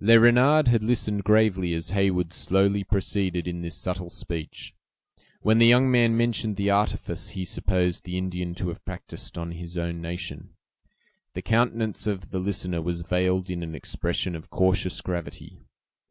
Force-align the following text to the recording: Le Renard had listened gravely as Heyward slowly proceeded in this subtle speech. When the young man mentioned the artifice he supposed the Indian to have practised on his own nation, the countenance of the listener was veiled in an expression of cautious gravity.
Le 0.00 0.20
Renard 0.20 0.68
had 0.68 0.82
listened 0.82 1.24
gravely 1.24 1.72
as 1.72 1.92
Heyward 1.92 2.30
slowly 2.34 2.84
proceeded 2.84 3.48
in 3.48 3.62
this 3.62 3.74
subtle 3.74 4.10
speech. 4.10 4.74
When 5.40 5.56
the 5.56 5.66
young 5.66 5.90
man 5.90 6.14
mentioned 6.14 6.56
the 6.56 6.68
artifice 6.68 7.30
he 7.30 7.46
supposed 7.46 8.04
the 8.04 8.18
Indian 8.18 8.54
to 8.56 8.68
have 8.68 8.84
practised 8.84 9.38
on 9.38 9.52
his 9.52 9.78
own 9.78 10.02
nation, 10.02 10.50
the 11.32 11.40
countenance 11.40 12.06
of 12.06 12.28
the 12.32 12.38
listener 12.38 12.82
was 12.82 13.00
veiled 13.00 13.48
in 13.48 13.62
an 13.62 13.74
expression 13.74 14.36
of 14.36 14.50
cautious 14.50 15.00
gravity. 15.00 15.58